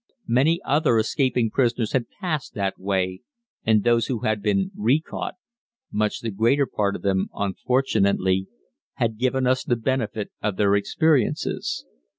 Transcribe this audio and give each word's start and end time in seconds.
Many 0.27 0.59
other 0.65 0.97
escaping 0.97 1.51
prisoners 1.51 1.91
had 1.91 2.09
passed 2.09 2.55
that 2.55 2.79
way, 2.79 3.21
and 3.63 3.83
those 3.83 4.07
who 4.07 4.21
had 4.21 4.41
been 4.41 4.71
recaught 4.75 5.33
(much 5.91 6.21
the 6.21 6.31
greater 6.31 6.65
part 6.65 6.95
of 6.95 7.03
them, 7.03 7.29
unfortunately) 7.35 8.47
had 8.93 9.19
given 9.19 9.45
us 9.45 9.63
the 9.63 9.75
benefit 9.75 10.31
of 10.41 10.55
their 10.57 10.73
experiences. 10.75 11.85